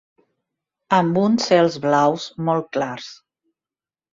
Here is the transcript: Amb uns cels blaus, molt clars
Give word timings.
Amb 0.99 1.19
uns 1.25 1.45
cels 1.51 1.77
blaus, 1.85 2.27
molt 2.49 2.69
clars 2.79 3.13